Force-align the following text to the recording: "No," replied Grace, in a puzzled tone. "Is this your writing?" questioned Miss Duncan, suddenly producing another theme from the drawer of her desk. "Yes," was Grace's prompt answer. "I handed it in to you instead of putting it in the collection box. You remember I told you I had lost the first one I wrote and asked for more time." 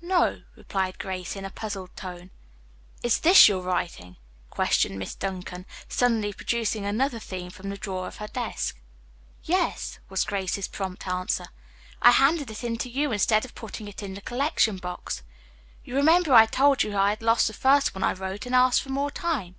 "No," 0.00 0.42
replied 0.56 0.98
Grace, 0.98 1.36
in 1.36 1.44
a 1.44 1.48
puzzled 1.50 1.94
tone. 1.94 2.30
"Is 3.04 3.20
this 3.20 3.46
your 3.46 3.62
writing?" 3.62 4.16
questioned 4.50 4.98
Miss 4.98 5.14
Duncan, 5.14 5.66
suddenly 5.88 6.32
producing 6.32 6.84
another 6.84 7.20
theme 7.20 7.48
from 7.48 7.68
the 7.70 7.76
drawer 7.78 8.08
of 8.08 8.16
her 8.16 8.26
desk. 8.26 8.80
"Yes," 9.44 10.00
was 10.08 10.24
Grace's 10.24 10.66
prompt 10.66 11.06
answer. 11.06 11.46
"I 12.02 12.10
handed 12.10 12.50
it 12.50 12.64
in 12.64 12.76
to 12.78 12.90
you 12.90 13.12
instead 13.12 13.44
of 13.44 13.54
putting 13.54 13.86
it 13.86 14.02
in 14.02 14.14
the 14.14 14.20
collection 14.20 14.78
box. 14.78 15.22
You 15.84 15.94
remember 15.94 16.34
I 16.34 16.46
told 16.46 16.82
you 16.82 16.96
I 16.96 17.10
had 17.10 17.22
lost 17.22 17.46
the 17.46 17.52
first 17.52 17.94
one 17.94 18.02
I 18.02 18.14
wrote 18.14 18.46
and 18.46 18.56
asked 18.56 18.82
for 18.82 18.88
more 18.90 19.12
time." 19.12 19.54